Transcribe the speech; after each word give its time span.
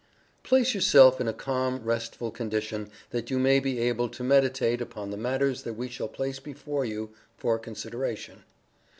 Place 0.41 0.73
yourself 0.73 1.21
in 1.21 1.27
a 1.27 1.31
calm, 1.31 1.83
restful 1.83 2.31
condition, 2.31 2.89
that 3.11 3.29
you 3.29 3.37
may 3.37 3.59
be 3.59 3.77
able 3.77 4.09
to 4.09 4.23
meditate 4.23 4.81
upon 4.81 5.11
the 5.11 5.15
matters 5.15 5.61
that 5.61 5.73
we 5.75 5.89
shall 5.89 6.07
place 6.07 6.39
before 6.39 6.83
you 6.83 7.11
for 7.37 7.59
consideration. 7.59 8.43